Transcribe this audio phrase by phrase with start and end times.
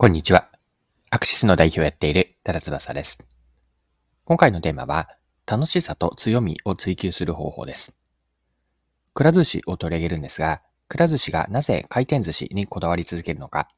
[0.00, 0.48] こんにちは。
[1.10, 3.22] アクシスの代表をやっている多田翼です。
[4.24, 5.10] 今回のテーマは、
[5.46, 7.94] 楽しさと強みを追求する方法です。
[9.12, 13.68] くら寿司を取り上げるんですが、くら寿司がなぜ回転寿司にこだわり続けるのか、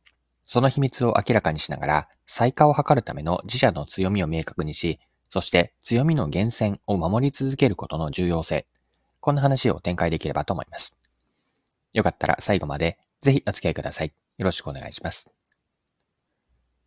[0.44, 8.68] その秘密を明らかにしながら、最下を図るための自社の強みを明確にし、そして強みの源泉を守り続けることの重要性、
[9.18, 10.94] こんな話を展開できればと思います。
[11.92, 14.12] よかったら最後までぜひお付き合いください。
[14.38, 15.41] よろしくお願いします。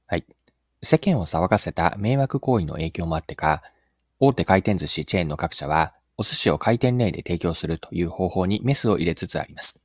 [0.08, 0.26] はい。
[0.84, 3.64] 世間を騒がせた迷惑行為の影響もあってか、
[4.20, 9.80] 大手回転寿司チェーンの各社は、お寿司を回転レーンで提供するという方法にメスを入れつつあります。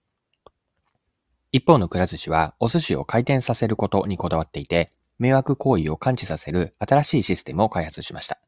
[1.52, 8.38] 一方のくら寿司は、お寿司を回転させることにこだわっていて、迷惑行為を感知させる新しいシステムを開発しました。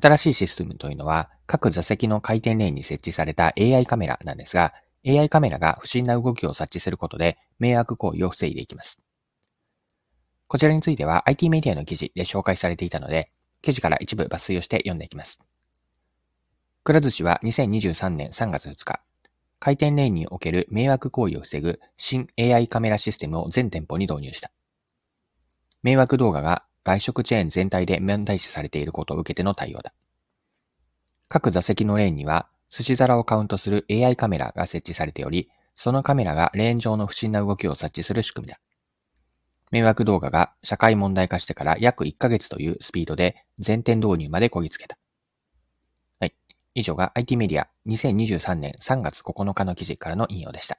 [0.00, 4.72] 新しいシステムというのは、各座席の回転レーンに設置された AI カメラなんですが、
[5.06, 9.00] AI カメラが不審な動きを察知することで、迷惑行為を防いでいきます。
[10.48, 15.40] こちらについては IT メディアの記事で紹介されていたので、記事から一部抜粋をして読んでいきます。
[16.84, 19.00] くら寿司は2023年3月2日、
[19.60, 24.50] 回転レーンにおける迷惑行為を防ぐ新 AI カメラシステムを全店舗に導入した。
[25.82, 29.92] 迷惑動画が外食チェーン全体で問題視されていることを受けての対応だ。
[31.28, 38.58] 各座席のレーンには寿司皿をカウントする AI カメラが設置されており、そのカメラがレーン上の不審な動きを察知する仕組みだ。
[39.70, 44.98] 迷惑動画が社会問題化してから約1ヶ月というスピードで全店導入までこぎつけた。
[46.20, 46.34] はい。
[46.74, 50.78] 以上が IT メディア2023年3月9日の記事からの引用でした。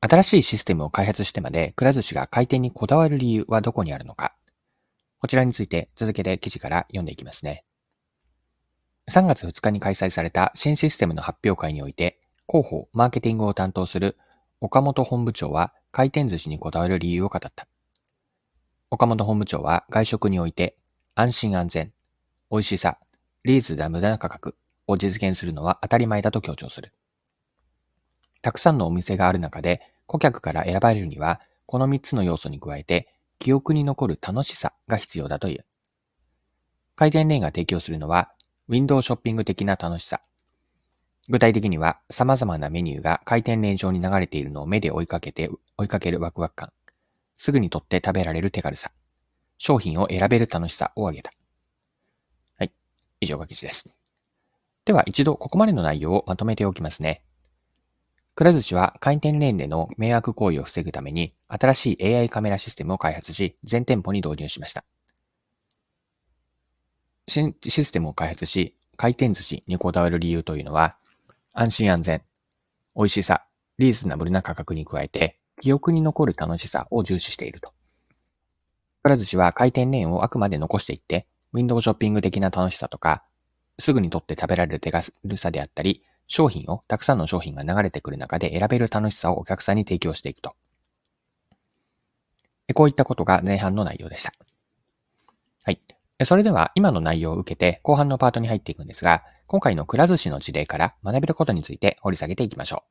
[0.00, 4.36] 新しいシステムを開発してまでくら寿司が回転にこだわる理由はどこにあるのか。
[5.18, 7.64] こちらについて続けて記事から読んでいきますね。
[9.10, 14.18] 3月2日に開催された新システムの発表会において、広報、マーケティングを担当する
[14.60, 17.68] 岡本本部長は回転寿司にこだわる理由を語った。
[18.90, 20.76] 岡本本部長は外食において
[21.14, 21.92] 安心安全、
[22.50, 22.98] 美味しさ、
[23.44, 24.56] リーズナブルな価格
[24.88, 26.92] を実現するのは当たり前だと強調する。
[28.42, 35.64] たくさんのお店がある中で顧客から選ばれるにはこの3つの要素に加えて記憶に残る楽しさが必要だという。
[36.96, 38.32] 回転レーンが提供するのは
[38.66, 40.20] ウィンドウショッピング的な楽しさ、
[41.28, 46.72] 具体的には様々なメニューが回転レーン上に流れているのを目で追いかけて、追いかけるワクワク感。
[47.34, 48.90] すぐに取って食べられる手軽さ。
[49.56, 51.32] 商品を選べる楽しさを挙げた。
[52.58, 52.72] はい。
[53.20, 53.96] 以上が記事です。
[54.84, 57.22] では一度ここまでの内容をまとめておきますね。
[58.34, 64.84] くら寿司は回転レーンでの迷惑行為を防ぐために新しい AI カメラシステムを開発し、全店舗に導入しました。
[67.26, 70.96] 新システムを開発し、回転寿司にこだわる理由というのは、
[71.56, 72.20] 安心安全、
[72.96, 73.46] 美味しさ、
[73.78, 77.72] リーズナブルな価格に加えて、記憶に残る楽しさを重視していると。
[79.04, 83.22] くら寿司は回転レーンをあくまで残していって、ウィンドウショッピング的な楽しさとか、
[83.78, 90.56] すぐに取って食べられる手軽さであったり、商品を、たくさんの商品が流れてくる中で選べる楽しさをお客さんに提供していくと。
[92.74, 94.32] こういったことが前半の内容でした。
[95.62, 95.80] はい。
[96.24, 102.90] それでは今の内容を受けて後半のパートに入っていくんですが、今回のくら寿司の事例から学べることについて掘り下げていきましょう。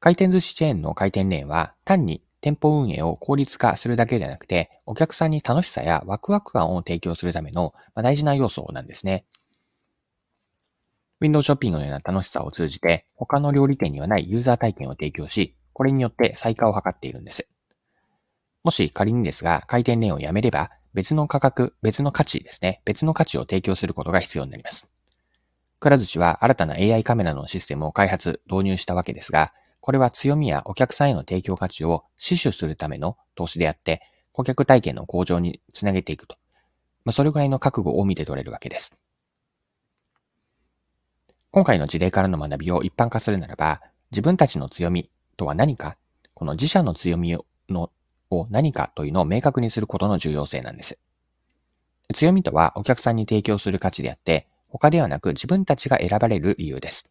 [0.00, 9.24] 回転寿司チェーンの回転レーンは単に店舗運営を効率化するだけではなくて、お客さんに楽しさやワクワク感を提供するための大事な要素なんですね。
[11.20, 17.46] ウィンドウショッピングのような楽しさを通じて、他の料理店にはないユーザー体験を提供し、これによって再化を図っているんです。
[18.64, 22.82] もし仮にですが、回転レーンをやめれば、別の価格、別の価値ですね。
[22.84, 24.90] 別の価値を提供することが必要になります。
[25.80, 34.00] くら寿司は新たな AI カメラのシステムを開発、導入したわけですが、これは強みやお客さんへの提供価値を死守するための投資であって、
[34.32, 36.36] 顧客体験の向上につなげていくと。
[37.04, 38.92] まあ、それぐらいの覚悟を見て取れるわけです。
[41.50, 45.96] 今回の事例からの学びを一般化するならば、自分たちの強みとは何か、
[46.34, 47.36] この自社の強み
[47.68, 47.90] の
[48.32, 50.98] を何かというのを明確にすることの重要性なんです。
[52.14, 57.10] 強みとはお客さんに提供する価値であって、他ではなく自分たちが選ばれる理由です。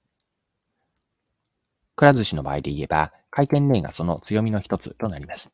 [1.96, 5.52] くら寿司の場合で言えば、回転レーンがその強みの一つとなります。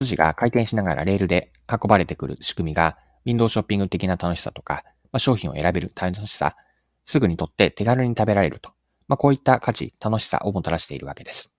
[0.00, 4.82] 寿司が回転しながらレールで運ばれてくる仕組みが、ウィンドウショッピング的な楽しさとか、
[5.12, 6.56] まあ、商品を選べる楽しさ、
[7.04, 8.70] すぐにとって手軽に食べられると、
[9.06, 11.53] まあ、こういった価値、楽しさをもたらしているわけです。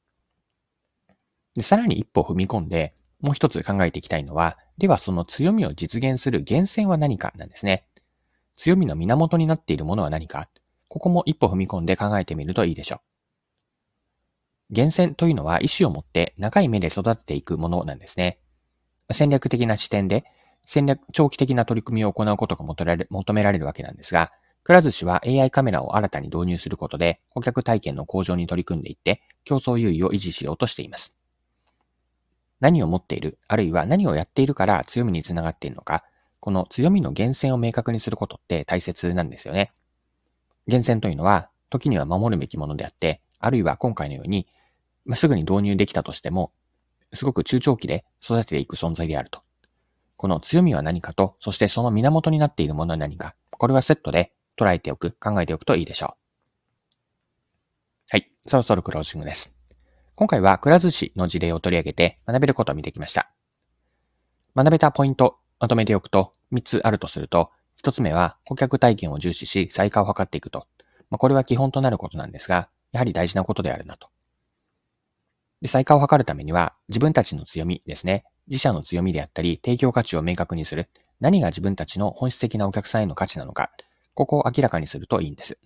[1.55, 7.87] で、さらに一歩踏み込んで、もう一つ考えていきたいのは、ではその強みを実現する源泉は何かなんですね。
[8.55, 10.49] 強みの源になっているものは何か？
[10.87, 12.99] ここも一歩踏み込んで考えてみるといいでしょう。
[14.69, 18.39] 厳選というのは意思を持って長い目で育てていくものなんですね。
[19.11, 20.25] 戦略的な視点で
[20.65, 24.31] 戦略、長期的な取り組みを行うことが求められるわけなんですが、
[24.63, 31.15] くら寿司は AI カメラを新たに導入することで顧客体験の向上に取り組んでいって競争優位を維持しようとしています。
[32.59, 36.03] 何を持っている、あるいは何をやっているから強みにつながっているのか、
[36.39, 39.71] この強みの源泉を明確にすることって大切なんですよね。
[40.67, 44.47] 源泉というのは、時には守るべきものであって、あるいは今回のように、
[45.05, 46.51] まあ、すぐに導入できたとしても、
[47.13, 49.41] すごく中長期で育てていく存在であると。
[50.17, 56.25] この強みは何かと、そしてその源になっているものは何か、これはセットで捉えておく、考えておくといいでしょう。
[58.11, 59.54] はい、そろそろクロージングです。
[60.17, 63.29] 今回はくら寿司の事例を取り上げて学べることを見てきました。
[64.55, 67.51] 学べたポイント、まとめておくと3つあるとすると、
[67.83, 70.67] 1つ目は顧客体験を重視し再化を図っていくと。
[71.09, 74.07] まあ、これは基本となることなんですが、やはり大事なことであるなと。
[75.61, 78.23] で再化を図るためには自分たちの強みですね。
[78.47, 80.89] 自社の強みであったり提供価値を明確にする。
[81.19, 83.69] 何が自分たちの本質的なお客さんへの価値なのか。
[84.13, 85.59] ここを明らかにするといいんです。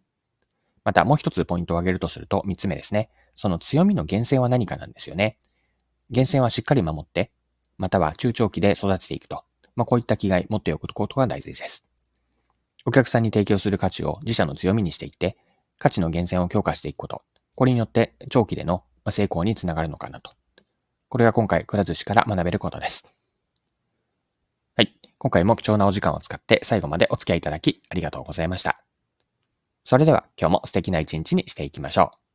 [0.84, 3.12] またもう一つポイントを挙げるとすると、三つ目ですね。
[3.40, 5.38] その強みの源泉は何かなんですよね。
[6.10, 7.32] 源泉はしっかり守って、
[7.78, 9.46] または中長期で育てていくと。
[9.78, 11.86] まあ、こういった気概持っておくことが大事です。
[12.86, 15.38] お客さんに提供する価値を自社の強みにしていって、
[15.78, 17.22] 価値の源泉を強化していくこと。
[17.56, 20.34] これによって長期での成功につながるのかなと。
[21.08, 23.18] これが今回、くら寿司から学べることです。
[24.76, 24.94] はい。
[25.18, 28.84] 今回も貴重なお時間を使って最後までお付き合いいただきありがとうございました。
[29.86, 32.29] それでは今日も素敵な一日にしていきましょう。